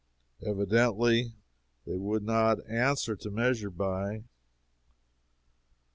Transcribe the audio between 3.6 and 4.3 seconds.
by.